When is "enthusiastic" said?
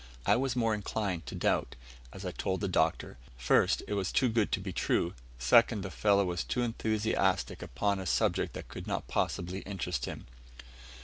6.63-7.61